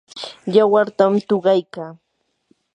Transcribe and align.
yawartam 0.55 1.13
tuqaykaa. 1.27 1.91